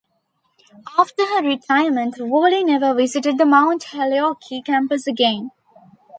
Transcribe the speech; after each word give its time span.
After 0.97 1.23
her 1.27 1.43
retirement, 1.43 2.15
Woolley 2.17 2.63
never 2.63 2.95
visited 2.95 3.37
the 3.37 3.45
Mount 3.45 3.83
Holyoke 3.83 4.41
campus 4.65 5.05
again. 5.05 5.51